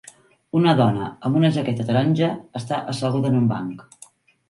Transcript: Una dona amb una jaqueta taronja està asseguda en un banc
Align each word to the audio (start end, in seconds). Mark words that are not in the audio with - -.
Una 0.59 0.73
dona 0.79 1.09
amb 1.29 1.37
una 1.43 1.53
jaqueta 1.59 1.87
taronja 1.91 2.33
està 2.63 2.83
asseguda 2.97 3.35
en 3.35 3.43
un 3.45 3.49
banc 3.57 3.91